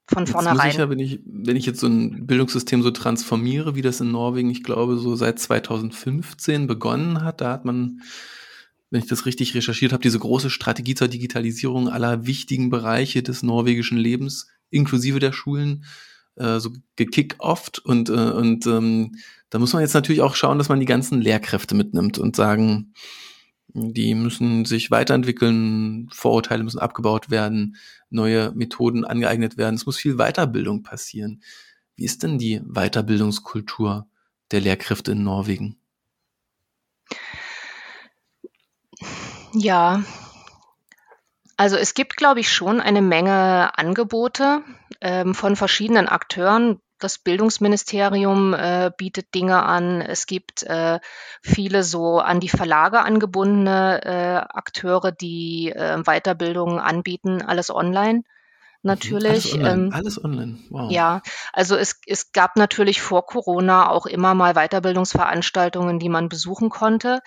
[0.07, 0.71] Von vornherein.
[0.71, 4.51] Sicher, wenn ich, wenn ich jetzt so ein Bildungssystem so transformiere, wie das in Norwegen,
[4.51, 8.03] ich glaube, so seit 2015 begonnen hat, da hat man,
[8.91, 13.43] wenn ich das richtig recherchiert habe, diese große Strategie zur Digitalisierung aller wichtigen Bereiche des
[13.43, 15.87] norwegischen Lebens, inklusive der Schulen,
[16.37, 17.39] äh, so gekickt
[17.85, 19.17] und, äh, und ähm,
[19.49, 22.93] da muss man jetzt natürlich auch schauen, dass man die ganzen Lehrkräfte mitnimmt und sagen,
[23.75, 27.77] die müssen sich weiterentwickeln, Vorurteile müssen abgebaut werden,
[28.09, 29.75] neue Methoden angeeignet werden.
[29.75, 31.43] Es muss viel Weiterbildung passieren.
[31.97, 34.07] Wie ist denn die Weiterbildungskultur
[34.53, 35.77] der Lehrkräfte in Norwegen?
[39.53, 40.05] Ja,
[41.57, 44.63] also es gibt, glaube ich, schon eine Menge Angebote
[45.01, 46.81] ähm, von verschiedenen Akteuren.
[46.99, 50.01] Das Bildungsministerium äh, bietet Dinge an.
[50.01, 51.01] Es gibt äh,
[51.43, 58.23] viele so an die Verlage angebundene äh, Akteure, die äh, Weiterbildungen anbieten, alles online.
[58.83, 59.25] Natürlich.
[59.25, 59.71] Alles online.
[59.71, 60.59] Ähm, alles online.
[60.71, 60.91] Wow.
[60.91, 66.69] Ja, also es, es gab natürlich vor Corona auch immer mal Weiterbildungsveranstaltungen, die man besuchen
[66.69, 67.21] konnte.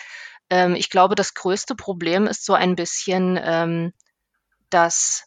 [0.49, 3.93] Ähm, ich glaube, das größte Problem ist so ein bisschen, ähm,
[4.69, 5.26] dass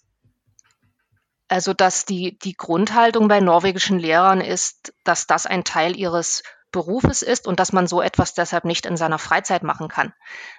[1.51, 7.23] also dass die, die Grundhaltung bei norwegischen Lehrern ist, dass das ein Teil ihres Berufes
[7.23, 10.13] ist und dass man so etwas deshalb nicht in seiner Freizeit machen kann.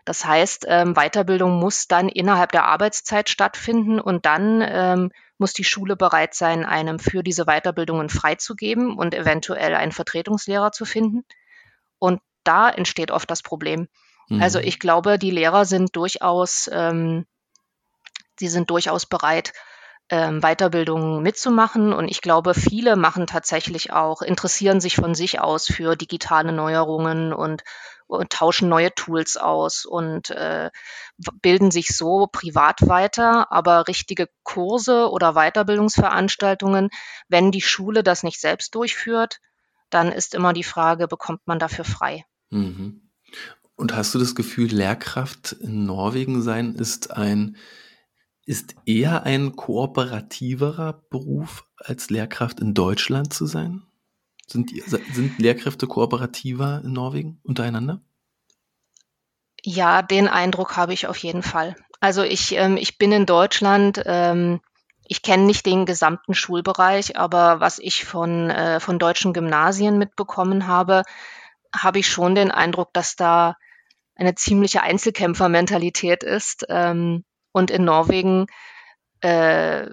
[0.04, 5.64] Das heißt, ähm, Weiterbildung muss dann innerhalb der Arbeitszeit stattfinden und dann ähm, muss die
[5.64, 11.24] Schule bereit sein, einem für diese Weiterbildungen freizugeben und eventuell einen Vertretungslehrer zu finden.
[12.00, 13.88] Und da entsteht oft das Problem.
[14.28, 14.42] Mhm.
[14.42, 17.26] Also ich glaube, die Lehrer sind durchaus, ähm,
[18.38, 19.54] sie sind durchaus bereit,
[20.12, 21.94] ähm, Weiterbildung mitzumachen.
[21.94, 27.32] Und ich glaube, viele machen tatsächlich auch, interessieren sich von sich aus für digitale Neuerungen
[27.34, 27.64] und,
[28.08, 30.70] und tauschen neue Tools aus und äh,
[31.42, 33.52] bilden sich so privat weiter.
[33.54, 36.90] Aber richtige Kurse oder Weiterbildungsveranstaltungen,
[37.30, 39.40] wenn die Schule das nicht selbst durchführt,
[39.90, 42.26] dann ist immer die Frage, bekommt man dafür frei?
[42.50, 43.10] Mhm.
[43.76, 47.56] Und hast du das Gefühl, Lehrkraft in Norwegen sein ist ein
[48.52, 53.84] ist eher ein kooperativerer Beruf als Lehrkraft in Deutschland zu sein?
[54.46, 54.72] Sind,
[55.14, 58.02] sind Lehrkräfte kooperativer in Norwegen untereinander?
[59.64, 61.78] Ja, den Eindruck habe ich auf jeden Fall.
[62.02, 64.60] Also ich, ähm, ich bin in Deutschland, ähm,
[65.08, 70.68] ich kenne nicht den gesamten Schulbereich, aber was ich von, äh, von deutschen Gymnasien mitbekommen
[70.68, 71.04] habe,
[71.74, 73.56] habe ich schon den Eindruck, dass da
[74.14, 76.66] eine ziemliche Einzelkämpfermentalität ist.
[76.68, 78.48] Ähm, und in Norwegen
[79.22, 79.88] äh,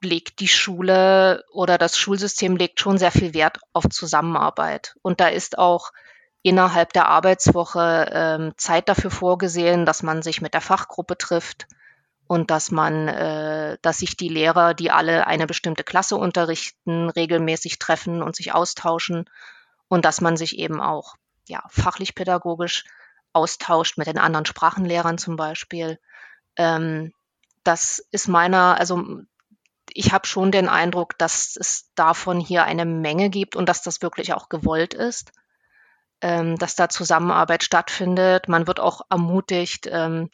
[0.00, 4.94] legt die Schule oder das Schulsystem legt schon sehr viel Wert auf Zusammenarbeit.
[5.02, 5.90] Und da ist auch
[6.42, 11.66] innerhalb der Arbeitswoche ähm, Zeit dafür vorgesehen, dass man sich mit der Fachgruppe trifft
[12.28, 17.78] und dass man, äh, dass sich die Lehrer, die alle eine bestimmte Klasse unterrichten, regelmäßig
[17.78, 19.28] treffen und sich austauschen
[19.88, 21.16] und dass man sich eben auch
[21.48, 22.84] ja fachlich pädagogisch
[23.32, 25.98] austauscht mit den anderen Sprachenlehrern zum Beispiel
[26.58, 27.12] ähm,
[27.64, 29.22] das ist meiner, also
[29.94, 34.02] ich habe schon den Eindruck, dass es davon hier eine Menge gibt und dass das
[34.02, 35.32] wirklich auch gewollt ist,
[36.20, 38.48] ähm, dass da Zusammenarbeit stattfindet.
[38.48, 40.30] Man wird auch ermutigt, ähm,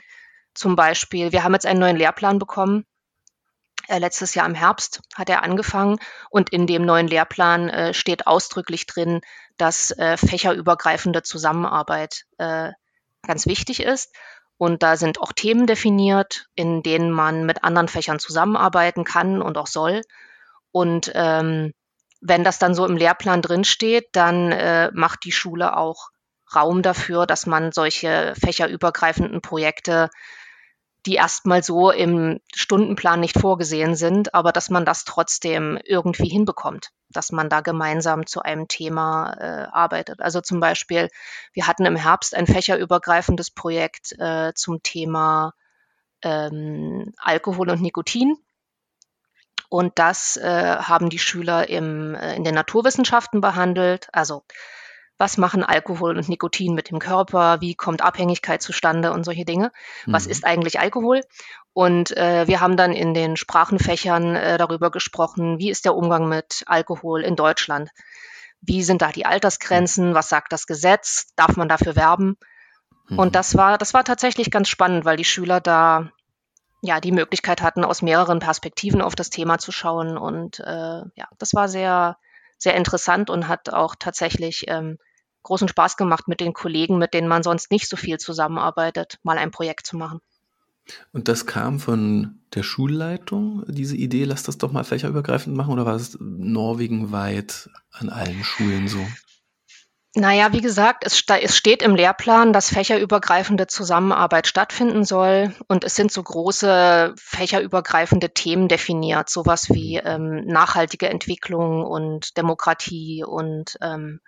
[0.54, 2.86] zum Beispiel, wir haben jetzt einen neuen Lehrplan bekommen.
[3.88, 5.98] Äh, letztes Jahr im Herbst hat er angefangen
[6.30, 9.20] und in dem neuen Lehrplan äh, steht ausdrücklich drin,
[9.56, 12.72] dass äh, fächerübergreifende Zusammenarbeit äh,
[13.26, 14.14] ganz wichtig ist.
[14.56, 19.58] Und da sind auch Themen definiert, in denen man mit anderen Fächern zusammenarbeiten kann und
[19.58, 20.02] auch soll.
[20.70, 21.72] Und ähm,
[22.20, 26.08] wenn das dann so im Lehrplan drinsteht, dann äh, macht die Schule auch
[26.54, 30.08] Raum dafür, dass man solche fächerübergreifenden Projekte
[31.06, 36.90] die erstmal so im Stundenplan nicht vorgesehen sind, aber dass man das trotzdem irgendwie hinbekommt,
[37.10, 40.20] dass man da gemeinsam zu einem Thema äh, arbeitet.
[40.20, 41.10] Also zum Beispiel,
[41.52, 45.52] wir hatten im Herbst ein fächerübergreifendes Projekt äh, zum Thema
[46.22, 48.36] ähm, Alkohol und Nikotin.
[49.68, 54.08] Und das äh, haben die Schüler im, äh, in den Naturwissenschaften behandelt.
[54.12, 54.44] Also
[55.18, 59.70] was machen Alkohol und Nikotin mit dem Körper, wie kommt Abhängigkeit zustande und solche Dinge.
[60.06, 60.30] Was mhm.
[60.32, 61.20] ist eigentlich Alkohol?
[61.72, 66.28] Und äh, wir haben dann in den Sprachenfächern äh, darüber gesprochen, wie ist der Umgang
[66.28, 67.90] mit Alkohol in Deutschland?
[68.60, 70.14] Wie sind da die Altersgrenzen?
[70.14, 71.32] Was sagt das Gesetz?
[71.36, 72.36] Darf man dafür werben?
[73.08, 73.18] Mhm.
[73.18, 76.10] Und das war, das war tatsächlich ganz spannend, weil die Schüler da
[76.80, 80.16] ja die Möglichkeit hatten, aus mehreren Perspektiven auf das Thema zu schauen.
[80.18, 82.18] Und äh, ja, das war sehr,
[82.64, 84.98] sehr interessant und hat auch tatsächlich ähm,
[85.44, 89.38] großen Spaß gemacht, mit den Kollegen, mit denen man sonst nicht so viel zusammenarbeitet, mal
[89.38, 90.20] ein Projekt zu machen.
[91.12, 95.86] Und das kam von der Schulleitung, diese Idee, lass das doch mal fächerübergreifend machen, oder
[95.86, 98.98] war es norwegenweit an allen Schulen so?
[100.16, 105.52] Naja, wie gesagt, es, es, steht im Lehrplan, dass fächerübergreifende Zusammenarbeit stattfinden soll.
[105.66, 113.24] Und es sind so große fächerübergreifende Themen definiert, sowas wie ähm, nachhaltige Entwicklung und Demokratie
[113.24, 114.20] und ähm,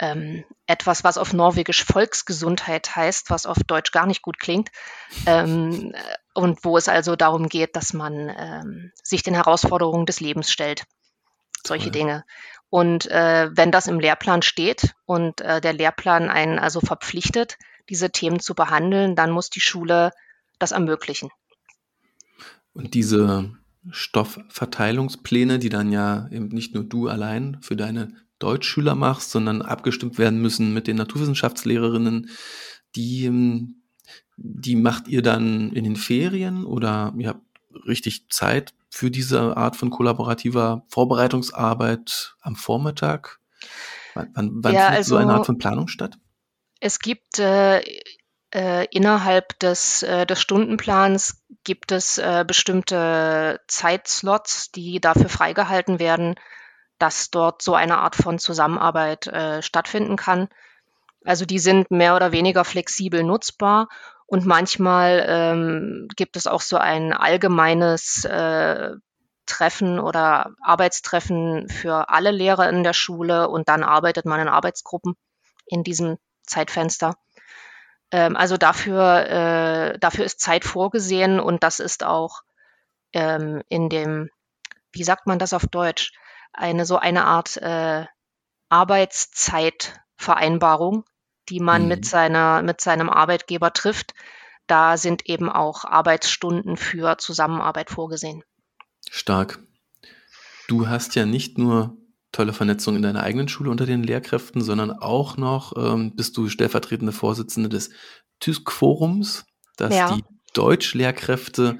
[0.00, 4.68] ähm, etwas, was auf Norwegisch Volksgesundheit heißt, was auf Deutsch gar nicht gut klingt.
[5.24, 5.94] Ähm,
[6.34, 10.84] und wo es also darum geht, dass man ähm, sich den Herausforderungen des Lebens stellt.
[11.66, 11.90] Solche.
[11.90, 12.24] Dinge.
[12.74, 17.56] Und äh, wenn das im Lehrplan steht und äh, der Lehrplan einen also verpflichtet,
[17.88, 20.10] diese Themen zu behandeln, dann muss die Schule
[20.58, 21.30] das ermöglichen.
[22.72, 23.52] Und diese
[23.88, 30.18] Stoffverteilungspläne, die dann ja eben nicht nur du allein für deine Deutschschüler machst, sondern abgestimmt
[30.18, 32.28] werden müssen mit den Naturwissenschaftslehrerinnen,
[32.96, 33.84] die, ähm,
[34.36, 37.46] die macht ihr dann in den Ferien oder ihr habt
[37.86, 43.40] richtig Zeit für diese Art von kollaborativer Vorbereitungsarbeit am Vormittag?
[44.14, 46.16] Wann, wann ja, findet also, so eine also Art von Planung statt?
[46.78, 47.80] Es gibt äh,
[48.54, 56.36] äh, innerhalb des, äh, des Stundenplans gibt es äh, bestimmte Zeitslots, die dafür freigehalten werden,
[56.98, 60.48] dass dort so eine Art von Zusammenarbeit äh, stattfinden kann.
[61.24, 63.88] Also die sind mehr oder weniger flexibel nutzbar
[64.34, 68.90] und manchmal ähm, gibt es auch so ein allgemeines äh,
[69.46, 75.14] Treffen oder Arbeitstreffen für alle Lehrer in der Schule und dann arbeitet man in Arbeitsgruppen
[75.66, 77.14] in diesem Zeitfenster.
[78.10, 82.40] Ähm, also dafür, äh, dafür ist Zeit vorgesehen und das ist auch
[83.12, 84.30] ähm, in dem,
[84.90, 86.12] wie sagt man das auf Deutsch,
[86.52, 88.04] eine so eine Art äh,
[88.68, 91.04] Arbeitszeitvereinbarung,
[91.48, 91.88] die man mhm.
[91.88, 94.14] mit seiner, mit seinem Arbeitgeber trifft.
[94.66, 98.42] Da sind eben auch Arbeitsstunden für Zusammenarbeit vorgesehen.
[99.10, 99.58] Stark.
[100.68, 101.98] Du hast ja nicht nur
[102.32, 106.48] tolle Vernetzung in deiner eigenen Schule unter den Lehrkräften, sondern auch noch ähm, bist du
[106.48, 107.90] stellvertretende Vorsitzende des
[108.40, 109.44] TÜSK-Forums,
[109.76, 110.16] das ja.
[110.16, 111.78] die Deutschlehrkräfte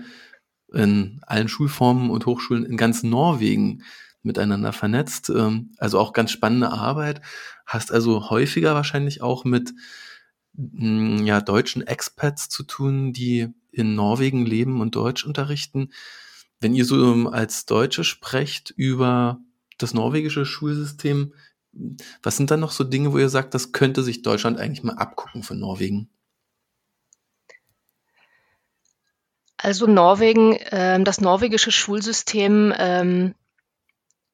[0.72, 3.82] in allen Schulformen und Hochschulen in ganz Norwegen
[4.24, 5.30] miteinander vernetzt.
[5.30, 7.20] Ähm, also auch ganz spannende Arbeit.
[7.66, 9.74] Hast also häufiger wahrscheinlich auch mit
[10.54, 15.92] mm, ja, deutschen Expats zu tun, die in Norwegen leben und Deutsch unterrichten.
[16.60, 19.40] Wenn ihr so ähm, als Deutsche sprecht über
[19.78, 21.34] das norwegische Schulsystem,
[22.22, 24.94] was sind dann noch so Dinge, wo ihr sagt, das könnte sich Deutschland eigentlich mal
[24.94, 26.08] abgucken von Norwegen?
[29.56, 33.34] Also Norwegen, äh, das norwegische Schulsystem ähm,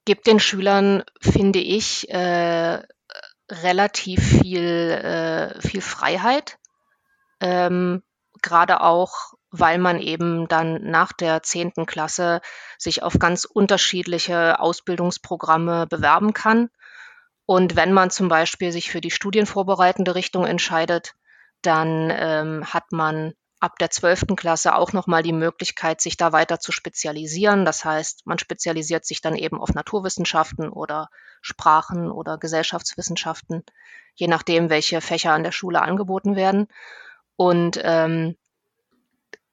[0.04, 2.82] gibt den Schülern, finde ich, äh,
[3.50, 6.58] relativ viel, äh, viel Freiheit.
[7.40, 8.02] Ähm,
[8.42, 12.40] Gerade auch, weil man eben dann nach der zehnten Klasse
[12.78, 16.70] sich auf ganz unterschiedliche Ausbildungsprogramme bewerben kann.
[17.44, 21.14] Und wenn man zum Beispiel sich für die studienvorbereitende Richtung entscheidet,
[21.62, 26.60] dann ähm, hat man ab der zwölften Klasse auch nochmal die Möglichkeit, sich da weiter
[26.60, 27.66] zu spezialisieren.
[27.66, 31.10] Das heißt, man spezialisiert sich dann eben auf Naturwissenschaften oder
[31.42, 33.62] Sprachen oder Gesellschaftswissenschaften,
[34.14, 36.68] je nachdem, welche Fächer an der Schule angeboten werden.
[37.36, 38.36] Und ähm,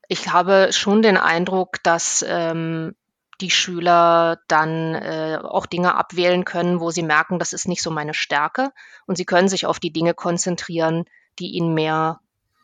[0.08, 2.96] ich habe schon den Eindruck, dass ähm,
[3.42, 7.92] die Schüler dann äh, auch Dinge abwählen können, wo sie merken, das ist nicht so
[7.92, 8.72] meine Stärke.
[9.06, 11.06] Und sie können sich auf die Dinge konzentrieren,
[11.40, 12.22] die ihnen mehr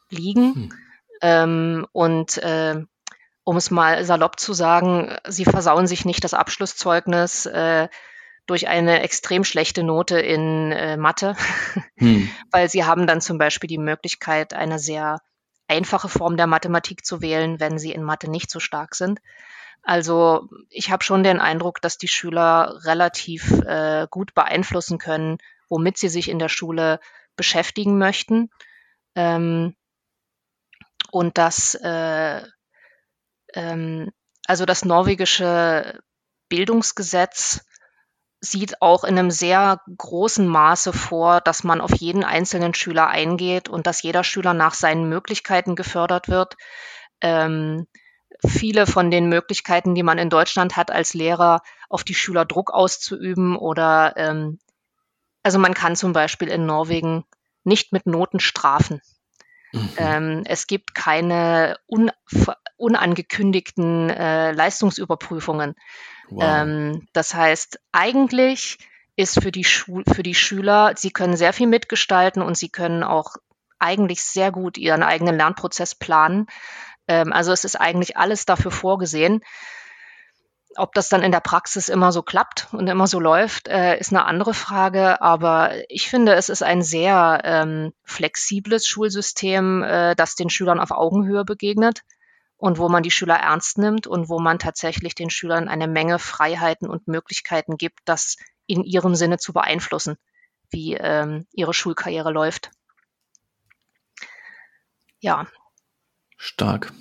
[0.10, 0.56] liegen.
[0.56, 0.74] Hm.
[1.24, 2.76] Ähm, und äh,
[3.46, 7.88] um es mal salopp zu sagen, sie versauen sich nicht das Abschlusszeugnis, äh,
[8.46, 11.38] durch eine extrem schlechte Note in äh, Mathe,
[11.98, 12.30] hm.
[12.52, 15.20] weil sie haben dann zum Beispiel die Möglichkeit, eine sehr
[15.70, 19.22] einfache Form der Mathematik zu wählen, wenn sie in Mathe nicht so stark sind.
[19.82, 25.38] Also ich habe schon den Eindruck, dass die Schüler relativ äh, gut beeinflussen können,
[25.70, 27.00] womit sie sich in der Schule
[27.38, 28.50] beschäftigen möchten.
[29.16, 29.76] Ähm,
[31.14, 32.42] und dass äh,
[33.54, 34.12] ähm,
[34.48, 36.00] also das norwegische
[36.50, 37.64] Bildungsgesetz
[38.40, 43.70] sieht auch in einem sehr großen Maße vor, dass man auf jeden einzelnen Schüler eingeht
[43.70, 46.56] und dass jeder Schüler nach seinen Möglichkeiten gefördert wird.
[47.22, 47.86] Ähm,
[48.46, 52.72] viele von den Möglichkeiten, die man in Deutschland hat als Lehrer, auf die Schüler Druck
[52.72, 54.58] auszuüben oder ähm,
[55.44, 57.24] also man kann zum Beispiel in Norwegen
[57.64, 59.00] nicht mit Noten strafen.
[59.74, 59.94] Mhm.
[59.98, 62.12] Ähm, es gibt keine un
[62.78, 65.76] unangekündigten äh, Leistungsüberprüfungen.
[66.30, 66.44] Wow.
[66.44, 68.78] Ähm, das heißt, eigentlich
[69.16, 73.04] ist für die, Schu für die Schüler, sie können sehr viel mitgestalten und sie können
[73.04, 73.36] auch
[73.80, 76.48] eigentlich sehr gut ihren eigenen Lernprozess planen.
[77.08, 79.42] Ähm, also es ist eigentlich alles dafür vorgesehen.
[80.76, 84.12] Ob das dann in der Praxis immer so klappt und immer so läuft, äh, ist
[84.12, 85.22] eine andere Frage.
[85.22, 90.92] Aber ich finde, es ist ein sehr ähm, flexibles Schulsystem, äh, das den Schülern auf
[90.92, 92.02] Augenhöhe begegnet
[92.58, 96.18] und wo man die Schüler ernst nimmt und wo man tatsächlich den Schülern eine Menge
[96.18, 100.18] Freiheiten und Möglichkeiten gibt, das in ihrem Sinne zu beeinflussen,
[100.70, 102.72] wie ähm, ihre Schulkarriere läuft.
[105.20, 105.48] Ja.
[106.38, 106.94] Stark.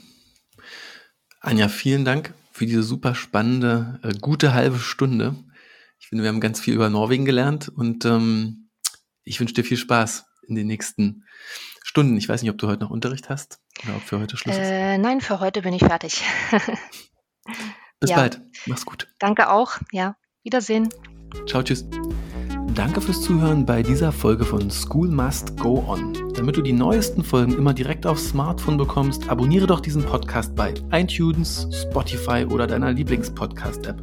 [1.41, 5.35] Anja, vielen Dank für diese super spannende, äh, gute halbe Stunde.
[5.99, 8.71] Ich finde, wir haben ganz viel über Norwegen gelernt und ähm,
[9.25, 11.25] ich wünsche dir viel Spaß in den nächsten
[11.83, 12.17] Stunden.
[12.17, 14.61] Ich weiß nicht, ob du heute noch Unterricht hast oder ob für heute Schluss ist.
[14.61, 16.23] Äh, nein, für heute bin ich fertig.
[18.01, 18.17] Bis ja.
[18.17, 18.41] bald.
[18.67, 19.09] Mach's gut.
[19.19, 19.79] Danke auch.
[19.93, 20.89] Ja, Wiedersehen.
[21.47, 21.87] Ciao, tschüss.
[22.75, 26.15] Danke fürs Zuhören bei dieser Folge von School Must Go On.
[26.35, 30.73] Damit du die neuesten Folgen immer direkt aufs Smartphone bekommst, abonniere doch diesen Podcast bei
[30.91, 34.03] iTunes, Spotify oder deiner Lieblingspodcast-App.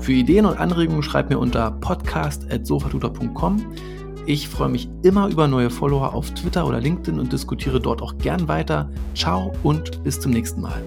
[0.00, 3.64] Für Ideen und Anregungen schreib mir unter podcast.sofatutor.com.
[4.26, 8.18] Ich freue mich immer über neue Follower auf Twitter oder LinkedIn und diskutiere dort auch
[8.18, 8.90] gern weiter.
[9.14, 10.82] Ciao und bis zum nächsten Mal.